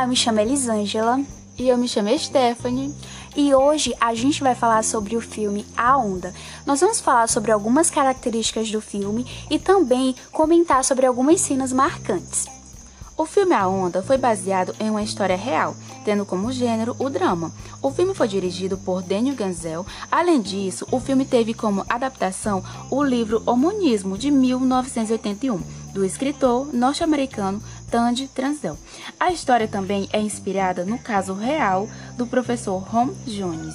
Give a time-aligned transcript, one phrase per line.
[0.00, 1.20] Olá, eu me chamo Elisângela.
[1.58, 2.94] E eu me chamo Stephanie.
[3.36, 6.32] E hoje a gente vai falar sobre o filme A Onda.
[6.64, 12.46] Nós vamos falar sobre algumas características do filme e também comentar sobre algumas cenas marcantes.
[13.14, 17.52] O filme A Onda foi baseado em uma história real, tendo como gênero o drama.
[17.82, 19.84] O filme foi dirigido por Daniel Ganzel.
[20.10, 25.60] Além disso, o filme teve como adaptação o livro Homonismo de 1981,
[25.92, 28.78] do escritor norte-americano Tandy Transel.
[29.18, 33.74] A história também é inspirada no caso real do professor Ron Jones.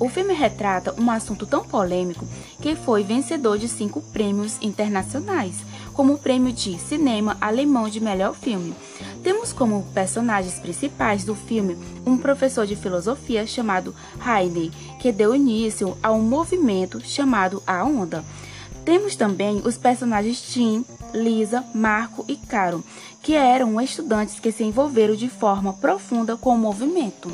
[0.00, 2.26] O filme retrata um assunto tão polêmico
[2.58, 5.56] que foi vencedor de cinco prêmios internacionais,
[5.92, 8.74] como o prêmio de cinema alemão de melhor filme.
[9.22, 13.94] Temos como personagens principais do filme um professor de filosofia chamado
[14.26, 18.24] Heine, que deu início a um movimento chamado A Onda.
[18.90, 22.82] Temos também os personagens Tim, Lisa, Marco e Caro,
[23.22, 27.30] que eram estudantes que se envolveram de forma profunda com o movimento.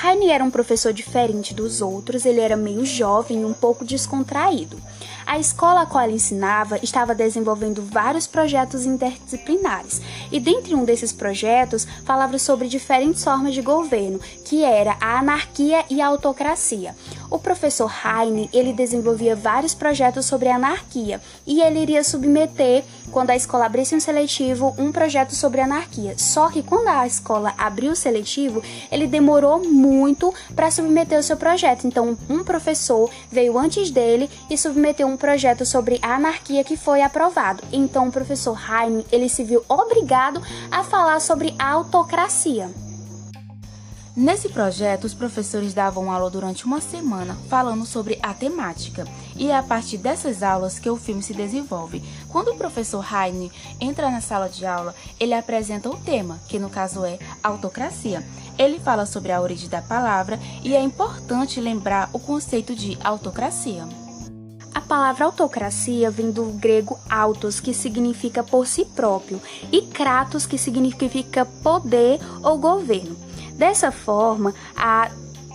[0.00, 4.80] Heine era um professor diferente dos outros, ele era meio jovem e um pouco descontraído.
[5.26, 11.12] A escola a qual ele ensinava estava desenvolvendo vários projetos interdisciplinares, e dentre um desses
[11.12, 16.94] projetos falava sobre diferentes formas de governo, que era a anarquia e a autocracia.
[17.30, 23.36] O professor Heine, ele desenvolvia vários projetos sobre anarquia, e ele iria submeter, quando a
[23.36, 26.14] escola abrisse um seletivo, um projeto sobre anarquia.
[26.16, 31.36] Só que quando a escola abriu o seletivo, ele demorou muito para submeter o seu
[31.36, 31.86] projeto.
[31.86, 37.62] Então, um professor veio antes dele e submeteu um projeto sobre anarquia que foi aprovado.
[37.72, 40.40] Então, o professor Heine, ele se viu obrigado
[40.70, 42.87] a falar sobre autocracia.
[44.18, 49.56] Nesse projeto, os professores davam aula durante uma semana falando sobre a temática, e é
[49.56, 52.02] a partir dessas aulas que o filme se desenvolve.
[52.28, 56.68] Quando o professor Heine entra na sala de aula, ele apresenta o tema, que no
[56.68, 58.26] caso é autocracia.
[58.58, 63.86] Ele fala sobre a origem da palavra e é importante lembrar o conceito de autocracia.
[64.74, 69.40] A palavra autocracia vem do grego autos, que significa por si próprio,
[69.70, 73.27] e kratos, que significa poder ou governo.
[73.58, 75.10] Dessa forma, a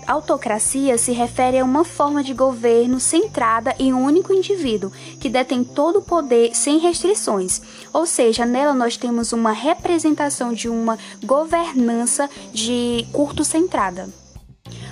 [0.07, 4.91] autocracia se refere a uma forma de governo centrada em um único indivíduo,
[5.21, 7.61] que detém todo o poder sem restrições.
[7.93, 14.09] Ou seja, nela nós temos uma representação de uma governança de curto centrada.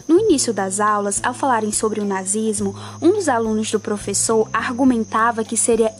[0.08, 5.44] No início das aulas, ao falarem sobre o nazismo, um dos alunos do professor argumentava
[5.44, 5.94] que seria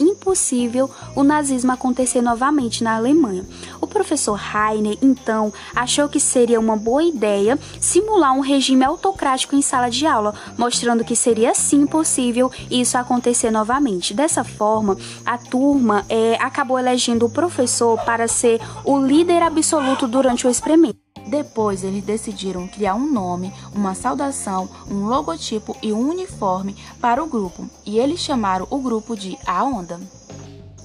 [1.16, 3.46] o nazismo acontecer novamente na Alemanha.
[3.80, 9.62] O professor Heine, então, achou que seria uma boa ideia simular um regime autocrático em
[9.62, 14.14] sala de aula, mostrando que seria sim possível isso acontecer novamente.
[14.14, 20.48] Dessa forma, a turma é, acabou elegendo o professor para ser o líder absoluto durante
[20.48, 21.00] o experimento.
[21.28, 27.28] Depois eles decidiram criar um nome, uma saudação, um logotipo e um uniforme para o
[27.28, 30.00] grupo, e eles chamaram o grupo de A Onda.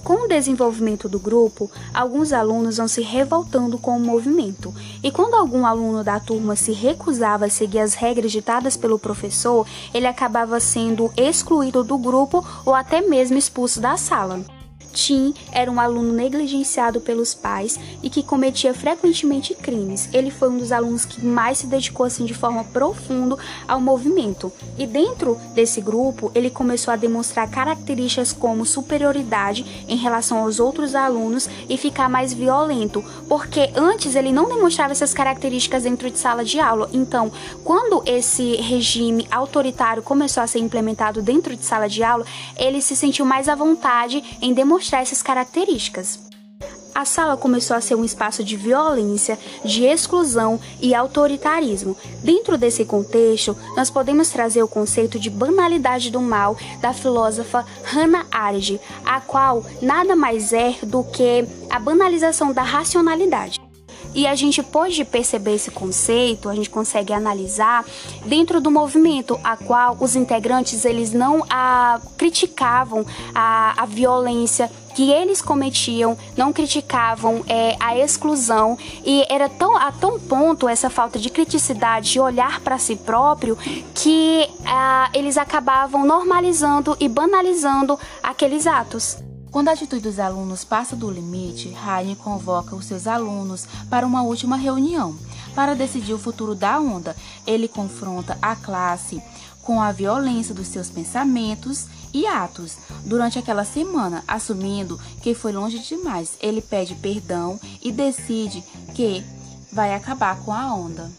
[0.03, 5.35] Com o desenvolvimento do grupo, alguns alunos vão se revoltando com o movimento, e quando
[5.35, 10.59] algum aluno da turma se recusava a seguir as regras ditadas pelo professor, ele acabava
[10.59, 14.56] sendo excluído do grupo ou até mesmo expulso da sala.
[14.97, 20.09] Tim era um aluno negligenciado pelos pais e que cometia frequentemente crimes.
[20.11, 23.37] Ele foi um dos alunos que mais se dedicou assim de forma profunda
[23.67, 24.51] ao movimento.
[24.75, 30.95] E dentro desse grupo, ele começou a demonstrar características como superioridade em relação aos outros
[30.95, 36.43] alunos e ficar mais violento, porque antes ele não demonstrava essas características dentro de sala
[36.43, 36.89] de aula.
[36.91, 37.31] Então,
[37.63, 42.25] quando esse regime autoritário começou a ser implementado dentro de sala de aula,
[42.57, 46.27] ele se sentiu mais à vontade em demonstrar mostrar essas características.
[46.95, 51.95] A sala começou a ser um espaço de violência, de exclusão e autoritarismo.
[52.23, 58.25] Dentro desse contexto, nós podemos trazer o conceito de banalidade do mal da filósofa Hannah
[58.31, 63.66] Arendt, a qual nada mais é do que a banalização da racionalidade.
[64.17, 67.85] E a gente pode perceber esse conceito, a gente consegue analisar
[68.25, 73.05] dentro do movimento, a qual os integrantes eles não a, criticavam
[73.35, 78.75] a, a violência que eles cometiam, não criticavam é, a exclusão
[79.05, 83.55] e era tão a tão ponto essa falta de criticidade, de olhar para si próprio,
[83.93, 89.19] que ah, eles acabavam normalizando e banalizando aqueles atos.
[89.57, 94.21] Quando a atitude dos alunos passa do limite, Heine convoca os seus alunos para uma
[94.21, 95.17] última reunião
[95.55, 97.15] para decidir o futuro da onda.
[97.43, 99.19] Ele confronta a classe
[99.63, 105.79] com a violência dos seus pensamentos e atos durante aquela semana, assumindo que foi longe
[105.79, 106.37] demais.
[106.39, 108.63] Ele pede perdão e decide
[108.93, 109.25] que
[109.73, 111.11] vai acabar com a onda.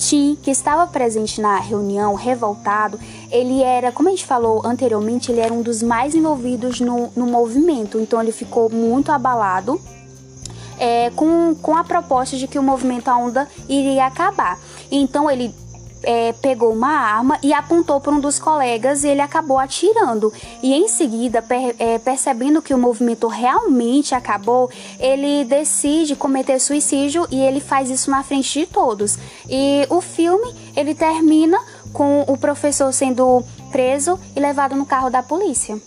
[0.00, 2.98] Tim, que estava presente na reunião, revoltado,
[3.30, 7.26] ele era, como a gente falou anteriormente, ele era um dos mais envolvidos no, no
[7.26, 9.78] movimento, então ele ficou muito abalado
[10.78, 14.58] é, com, com a proposta de que o movimento A Onda iria acabar.
[14.90, 15.54] Então ele
[16.02, 20.32] é, pegou uma arma e apontou para um dos colegas e ele acabou atirando.
[20.62, 27.26] E em seguida, per, é, percebendo que o movimento realmente acabou, ele decide cometer suicídio
[27.30, 29.18] e ele faz isso na frente de todos.
[29.48, 31.58] E o filme ele termina
[31.92, 35.80] com o professor sendo preso e levado no carro da polícia.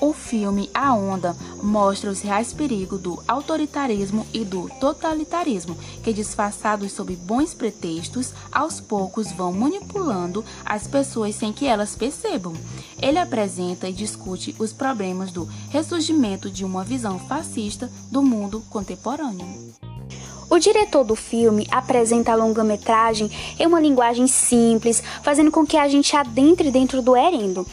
[0.00, 6.92] O filme A Onda mostra os reais perigos do autoritarismo e do totalitarismo, que disfarçados
[6.92, 12.52] sob bons pretextos, aos poucos vão manipulando as pessoas sem que elas percebam.
[13.00, 19.46] Ele apresenta e discute os problemas do ressurgimento de uma visão fascista do mundo contemporâneo.
[20.48, 25.88] O diretor do filme apresenta a longa-metragem em uma linguagem simples, fazendo com que a
[25.88, 27.66] gente adentre dentro do herendo.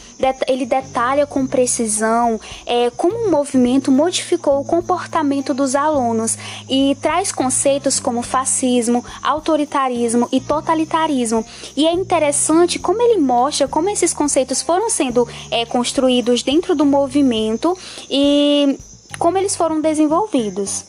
[0.47, 6.37] Ele detalha com precisão é, como um movimento modificou o comportamento dos alunos
[6.67, 11.45] e traz conceitos como fascismo, autoritarismo e totalitarismo.
[11.77, 16.85] E é interessante como ele mostra como esses conceitos foram sendo é, construídos dentro do
[16.85, 17.77] movimento
[18.09, 18.79] e
[19.19, 20.85] como eles foram desenvolvidos.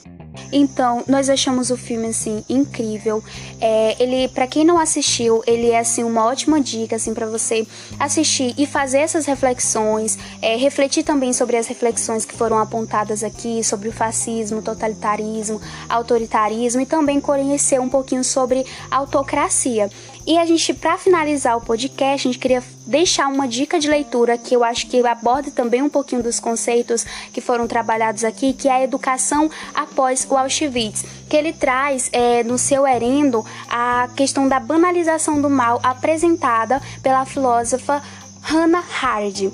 [0.57, 3.25] Então, nós achamos o filme assim incrível.
[3.61, 7.67] É, ele, para quem não assistiu, ele é assim uma ótima dica assim para você
[7.99, 13.65] assistir e fazer essas reflexões, é, refletir também sobre as reflexões que foram apontadas aqui
[13.65, 19.91] sobre o fascismo, totalitarismo, autoritarismo e também conhecer um pouquinho sobre autocracia.
[20.25, 24.37] E a gente, para finalizar o podcast, a gente queria deixar uma dica de leitura
[24.37, 28.69] que eu acho que aborda também um pouquinho dos conceitos que foram trabalhados aqui, que
[28.69, 34.49] é a educação após o Auschwitz, que ele traz é, no seu herendo a questão
[34.49, 38.03] da banalização do mal apresentada pela filósofa
[38.43, 39.51] Hannah Arendt.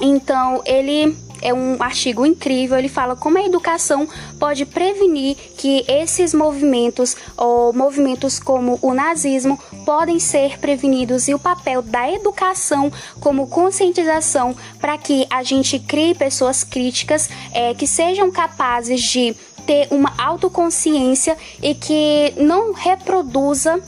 [0.00, 2.78] Então, ele é um artigo incrível.
[2.78, 4.08] Ele fala como a educação
[4.38, 11.38] pode prevenir que esses movimentos ou movimentos como o nazismo podem ser prevenidos e o
[11.38, 18.30] papel da educação como conscientização para que a gente crie pessoas críticas é, que sejam
[18.30, 19.34] capazes de
[19.66, 23.80] ter uma autoconsciência e que não reproduza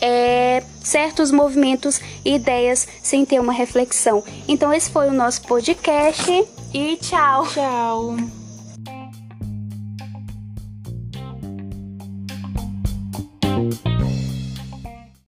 [0.00, 4.22] é, certos movimentos e ideias sem ter uma reflexão.
[4.46, 7.46] Então, esse foi o nosso podcast e tchau!
[7.46, 8.45] Tchau!